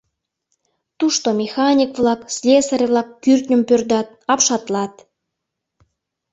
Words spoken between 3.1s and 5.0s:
кӱртньым пӧрдат, апшатлат.